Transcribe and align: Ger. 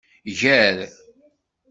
Ger. 0.39 0.77